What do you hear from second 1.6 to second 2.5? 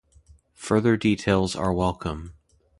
welcome!